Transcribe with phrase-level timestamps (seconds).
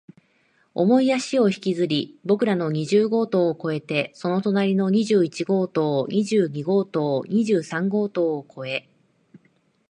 [0.73, 8.89] 重い足を引きずり、僕らの二十号棟を越えて、その隣の二十一号棟、二十二号棟、二十三号棟を越え、